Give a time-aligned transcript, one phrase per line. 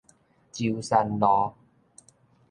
[0.51, 1.53] 舟山路